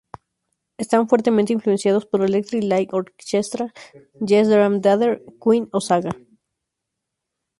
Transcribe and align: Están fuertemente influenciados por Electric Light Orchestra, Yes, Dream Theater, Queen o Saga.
Están 0.79 1.07
fuertemente 1.07 1.53
influenciados 1.53 2.07
por 2.07 2.23
Electric 2.23 2.63
Light 2.63 2.91
Orchestra, 2.91 3.71
Yes, 4.25 4.47
Dream 4.49 4.81
Theater, 4.81 5.23
Queen 5.39 5.69
o 5.71 5.79
Saga. 5.79 6.09